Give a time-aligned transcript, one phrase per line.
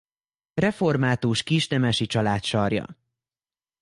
[0.53, 2.85] Református kisnemesi család sarja.